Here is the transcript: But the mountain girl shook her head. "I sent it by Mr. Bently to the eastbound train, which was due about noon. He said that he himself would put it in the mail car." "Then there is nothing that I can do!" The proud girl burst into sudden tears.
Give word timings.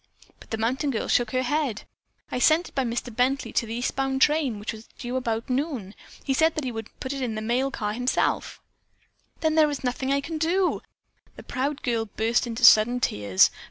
But 0.39 0.49
the 0.49 0.57
mountain 0.57 0.89
girl 0.89 1.07
shook 1.07 1.29
her 1.29 1.43
head. 1.43 1.83
"I 2.31 2.39
sent 2.39 2.69
it 2.69 2.73
by 2.73 2.83
Mr. 2.83 3.15
Bently 3.15 3.53
to 3.53 3.67
the 3.67 3.75
eastbound 3.75 4.19
train, 4.23 4.57
which 4.57 4.73
was 4.73 4.87
due 4.97 5.15
about 5.15 5.47
noon. 5.47 5.93
He 6.23 6.33
said 6.33 6.55
that 6.55 6.63
he 6.63 6.69
himself 6.71 6.75
would 6.77 6.99
put 6.99 7.13
it 7.13 7.21
in 7.21 7.35
the 7.35 7.41
mail 7.43 7.69
car." 7.69 7.93
"Then 9.41 9.53
there 9.53 9.69
is 9.69 9.83
nothing 9.83 10.09
that 10.09 10.15
I 10.15 10.21
can 10.21 10.39
do!" 10.39 10.81
The 11.35 11.43
proud 11.43 11.83
girl 11.83 12.05
burst 12.05 12.47
into 12.47 12.63
sudden 12.63 12.99
tears. 12.99 13.51